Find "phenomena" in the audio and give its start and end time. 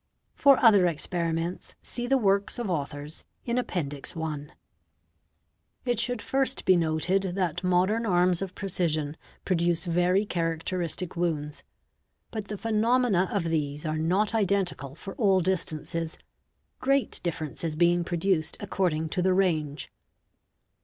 12.57-13.29